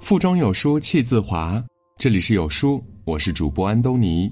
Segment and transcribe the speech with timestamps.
[0.00, 1.62] 腹中有书气自华。
[1.98, 4.30] 这里是有书，我是主播安东尼。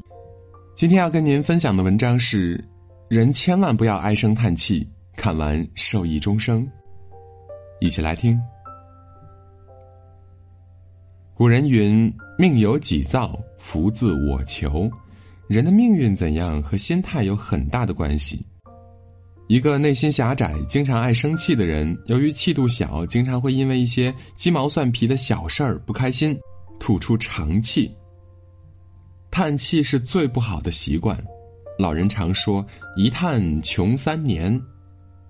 [0.76, 2.62] 今天要跟您分享的文章是：
[3.08, 6.66] 人千万不要唉声叹气，看完受益终生。
[7.80, 8.40] 一起来听。
[11.34, 14.88] 古人云：“命由己造，福自我求。”
[15.48, 18.46] 人的命运怎样和心态有很大的关系。
[19.46, 26.38] 一个内心狭窄、经常爱生气的人，由于气度小，经常会因为一些鸡毛蒜皮的小事儿不开心，
[26.80, 27.94] 吐出长气。
[29.30, 31.22] 叹气是最不好的习惯。
[31.78, 32.64] 老人常说
[32.96, 34.60] ：“一叹穷三年。”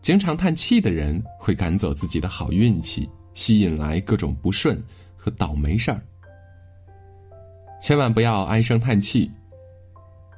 [0.00, 4.80] 经常叹气的人会赶走自己的好运气，吸引来各种不顺
[5.16, 6.00] 和倒霉事儿。
[7.80, 9.28] 千万不要唉声叹气。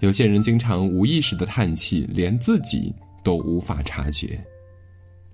[0.00, 2.94] 有些人经常无意识的叹气，连自己
[3.26, 4.40] 都无法察觉。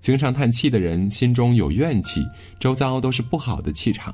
[0.01, 2.25] 经常叹气的人心中有怨气，
[2.59, 4.11] 周遭都是不好的气场。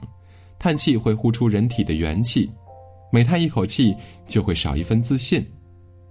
[0.59, 2.51] 叹气会呼出人体的元气，
[3.09, 3.95] 每叹一口气
[4.27, 5.41] 就会少一分自信。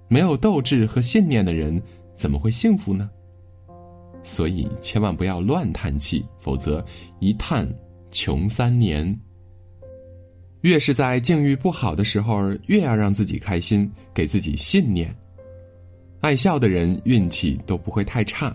[0.09, 1.81] 没有斗志和信念的人，
[2.17, 3.11] 怎么会幸福呢？
[4.23, 6.83] 所以千万不要乱叹气，否则
[7.21, 7.69] 一叹
[8.11, 9.15] 穷三年。
[10.63, 15.15] 越是在境遇不好的时候，越要让自己开心，给自己信念。
[16.21, 18.55] 爱笑的人运气都不会太差，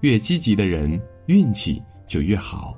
[0.00, 2.76] 越积极的人运气就越好。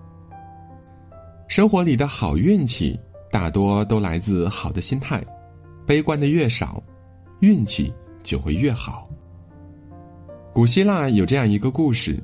[1.49, 2.99] 生活里的好运气
[3.31, 5.23] 大多都来自好的心态，
[5.85, 6.83] 悲观的越少，
[7.41, 9.09] 运气就会越好。
[10.53, 12.23] 古希腊有这样一个故事：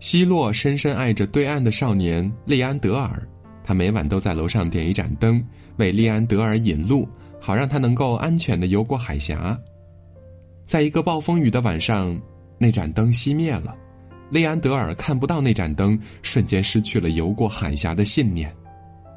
[0.00, 3.26] 希洛深深爱着对岸的少年利安德尔。
[3.62, 5.42] 他每晚都在楼上点一盏灯，
[5.78, 7.08] 为利安德尔引路，
[7.40, 9.58] 好让他能够安全的游过海峡。
[10.64, 12.20] 在一个暴风雨的晚上，
[12.58, 13.76] 那盏灯熄灭了，
[14.30, 18.54] 利安德尔看不到那盏灯，瞬间失去了游过海峡的信念。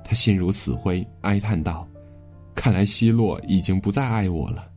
[0.03, 1.87] 他心如死灰，哀叹道
[2.55, 4.69] ：“看来希洛已经不再爱我了。”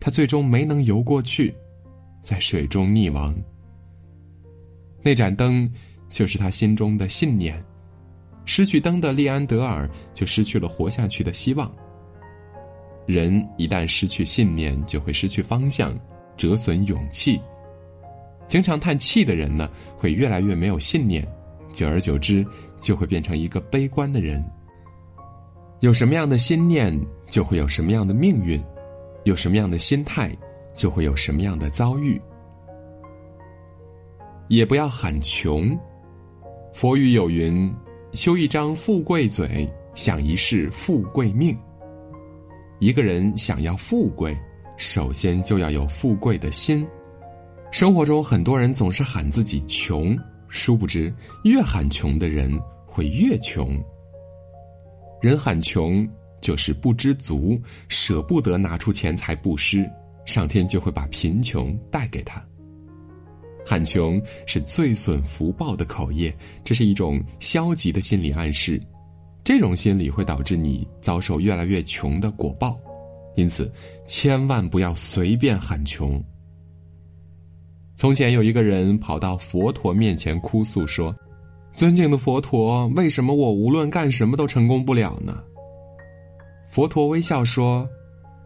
[0.00, 1.54] 他最终没能游过去，
[2.22, 3.34] 在水中溺亡。
[5.02, 5.70] 那盏灯，
[6.08, 7.62] 就是他心中的信念。
[8.46, 11.70] 失去灯的利安德尔就失去了活下去的希望。
[13.10, 15.94] 人一旦失去信念，就会失去方向，
[16.36, 17.40] 折损勇气。
[18.48, 21.26] 经常叹气的人呢，会越来越没有信念，
[21.72, 22.46] 久而久之，
[22.78, 24.44] 就会变成一个悲观的人。
[25.80, 26.98] 有什么样的心念，
[27.28, 28.60] 就会有什么样的命运；
[29.24, 30.36] 有什么样的心态，
[30.74, 32.20] 就会有什么样的遭遇。
[34.48, 35.78] 也不要喊穷。
[36.72, 37.72] 佛语有云。
[38.12, 41.56] 修一张富贵嘴，享一世富贵命。
[42.80, 44.34] 一个人想要富贵，
[44.78, 46.86] 首先就要有富贵的心。
[47.70, 50.18] 生活中很多人总是喊自己穷，
[50.48, 51.14] 殊不知
[51.44, 52.50] 越喊穷的人
[52.86, 53.78] 会越穷。
[55.20, 56.08] 人喊穷
[56.40, 59.86] 就是不知足，舍不得拿出钱财布施，
[60.24, 62.42] 上天就会把贫穷带给他。
[63.62, 68.80] 喊穷是最损福报的口业，这是一种消极的心理暗示，
[69.50, 72.78] 这种心理会导致你遭受越来越穷的果报，
[73.34, 73.68] 因此
[74.06, 76.22] 千万不要随便喊穷。
[77.96, 81.12] 从前有一个人跑到佛陀面前哭诉说
[81.74, 85.42] ：“尊敬的佛陀，为什么我无论干什么都成功不了呢？”
[86.70, 87.88] 佛陀微笑说：“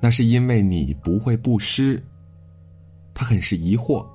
[0.01, 2.03] 那是因为你不会布施。”
[3.13, 4.07] 他很是疑惑。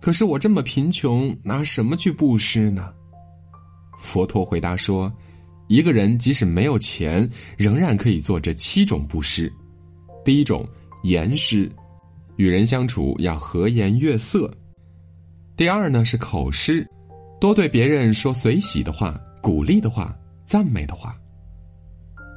[0.00, 2.94] 可是我这么贫穷，拿什么去布施呢？
[3.98, 5.12] 佛陀回答说
[5.72, 9.50] ：“一个人即使没有钱，仍然可以做这七种布施。
[10.22, 10.68] 第一种，
[11.02, 11.66] 言施，
[12.36, 14.46] 与人相处要和颜悦色；
[15.56, 16.86] 第二呢是口施，
[17.40, 21.10] 多对别人说随喜的话、鼓励的话、赞美的话；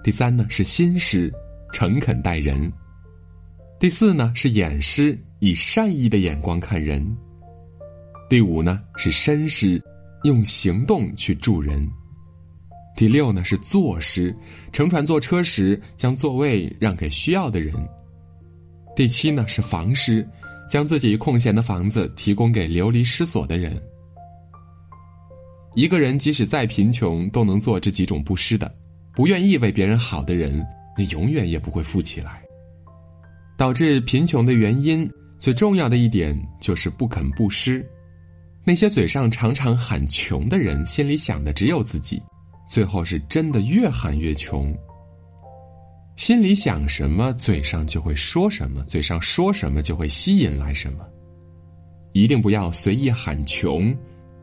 [0.02, 1.30] 第三呢是心施，
[1.74, 2.72] 诚恳待人；
[3.82, 7.06] 第四呢是眼施，以善意的眼光看人。”
[8.32, 9.84] 第五呢是身施，
[10.24, 11.86] 用行动去助人；
[12.96, 14.36] 第六呢是坐施，
[14.72, 17.76] 乘船坐车时将座位让给需要的人；
[18.96, 20.26] 第七呢是房施，
[20.70, 23.82] 将自己空闲的房子提供给流离失所的人。
[25.76, 28.74] 一个人即使再贫穷，都能做这几种布施的，
[29.14, 30.66] 不愿意为别人好的人，
[30.98, 32.42] 那永远也不会富起来。
[33.58, 37.86] 导致贫穷的原因，最重要的一点就是不肯布施。
[38.64, 42.22] 那些嘴上常常喊穷的人，心里想的只有自己，
[42.68, 44.76] 最后是真的越喊越穷。
[46.16, 51.06] 心里想什么，嘴上就会说什么，嘴上说什么就会吸引来什么。
[52.14, 53.94] 一定不要随意喊穷，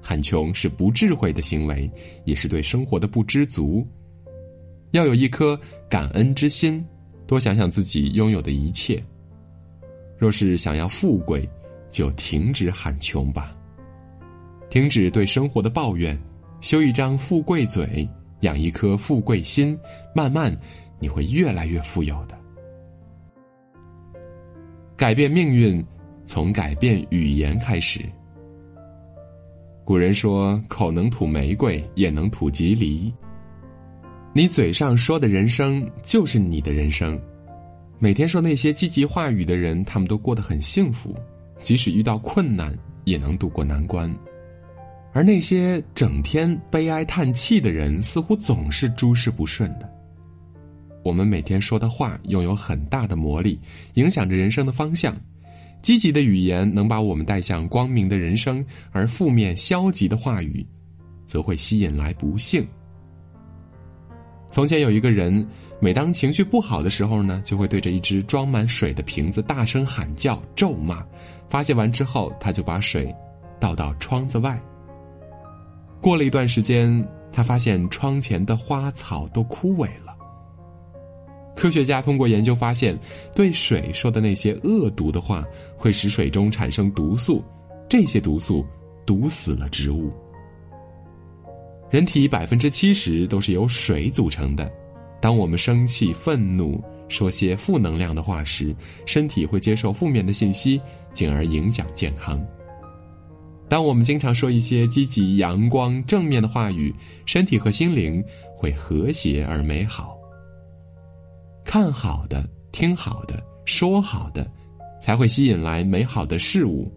[0.01, 1.91] 喊穷是不智慧的行为，
[2.25, 3.87] 也是对生活的不知足。
[4.91, 5.59] 要有一颗
[5.89, 6.85] 感恩之心，
[7.27, 9.03] 多想想自己拥有的一切。
[10.19, 11.49] 若是想要富贵，
[11.89, 13.57] 就停止喊穷吧，
[14.69, 16.17] 停止对生活的抱怨，
[16.63, 18.09] 修一张富贵嘴，
[18.41, 19.77] 养一颗富贵心，
[20.15, 20.57] 慢慢
[21.01, 22.39] 你会越来越富有的。
[24.97, 25.85] 改变命运，
[26.25, 28.01] 从改变语言开始。
[29.85, 33.13] 古人说：“口能吐玫瑰，也能吐吉梨。”
[34.33, 37.21] 你嘴上说的人生就是你的人生。
[37.99, 41.13] 每天说那些积极话语的人，他们都过得很幸福，
[41.59, 42.73] 即使遇到困难
[43.03, 44.17] 也能度过难关。
[45.13, 49.89] 而那些整天悲哀叹气的人，似乎总是诸事不顺的。
[51.05, 53.61] 我们每天说的话拥有很大的魔力，
[53.95, 55.17] 影响着人生的方向。
[55.83, 60.65] 积极的语言能把我们带向光明的人生，而负面消极的话语，
[61.27, 62.65] 则会吸引来不幸。
[64.49, 65.45] 从前有一个人，
[65.81, 71.05] 每当情绪不好的时候呢，就会对着一只装满水的瓶子大声喊叫、咒骂。
[71.49, 73.13] 发泄完之后，他就把水
[73.59, 74.63] 倒到窗子外。
[76.03, 80.13] 过了一段时间，他发现窗前的花草都枯萎了。
[81.55, 82.99] 科学家通过研究发现，
[83.37, 85.45] 对水说的那些恶毒的话，
[85.77, 87.41] 会使水中产生毒素，
[87.89, 88.67] 这些毒素
[89.07, 90.11] 毒死了植物。
[91.89, 94.69] 人体百分之七十都是由水组成的，
[95.21, 98.75] 当我们生气、愤怒，说些负能量的话时，
[99.07, 100.81] 身体会接受负面的信息，
[101.13, 102.45] 进而影响健康。
[103.73, 108.23] 当我们经常说一些积极、阳光、正面的话语，身体和心灵
[108.55, 110.15] 会和谐而美好。
[111.65, 114.47] 看好的，听好的，说好的，
[115.01, 116.93] 才会吸引来美好的事物。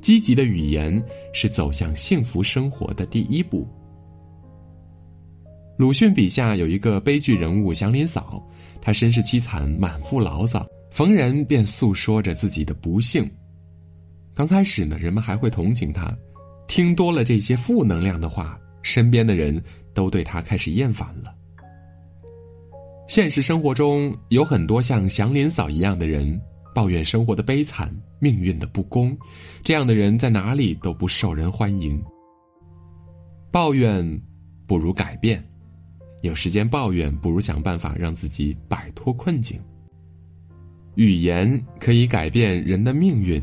[0.00, 1.00] 积极的语言
[1.32, 3.64] 是走向幸福生活的第一步。
[5.78, 8.44] 鲁迅笔下有一个悲剧人物祥林嫂，
[8.82, 13.30] 她身世凄惨，满腹牢骚，逢人便诉说着自己的不幸。
[14.36, 16.14] 刚开始呢，人们还会同情他，
[16.68, 21.34] 听多了这些负能量的话，身边的人都对他开始厌烦了。
[23.08, 26.38] 现实生活中有很多像祥林嫂一样的人，
[26.74, 29.16] 抱怨生活的悲惨，命运的不公，
[29.64, 31.98] 这样的人在哪里都不受人欢迎。
[33.50, 34.06] 抱怨
[34.66, 35.42] 不如改变。
[36.20, 39.58] 有时间抱怨，不如想办法让自己摆脱困境。
[40.96, 43.42] 语言可以改变人的命运，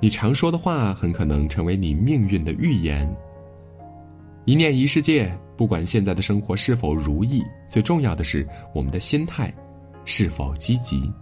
[0.00, 3.08] 你常说的话很可能成为你命运的预言。
[4.44, 9.52] 一念一世界，不管现在的生活是否如意，最重要的是我们的心态
[10.04, 11.12] 是否积极。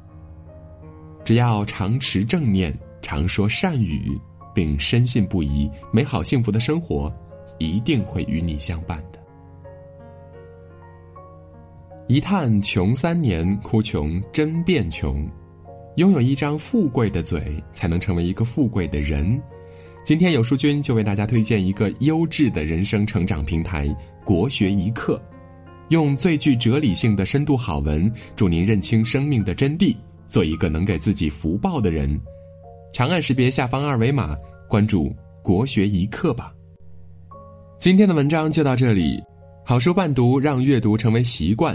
[1.24, 4.20] 只要常持正念，常说善语，
[4.54, 7.12] 并深信不疑，美好幸福的生活
[7.58, 9.18] 一定会与你相伴的。
[12.06, 15.28] 一叹穷三年，哭穷真变穷。
[15.96, 19.40] 拥有一张富贵的嘴，才能成为一个富贵的人。
[20.04, 23.88] 今天有书君就为大家推荐一个优质的人生成长平台——
[24.22, 25.20] 国学一课，
[25.88, 29.96] 用最具哲理性的深度好文，助您认清生命的真谛，
[30.28, 32.20] 做一个能给自己福报的人。
[32.92, 34.36] 长按识别下方二维码，
[34.68, 35.10] 关注
[35.42, 36.52] 国学一课吧。
[37.78, 39.18] 今天的文章就到这里，
[39.64, 41.74] 好书伴读，让阅读成为习惯。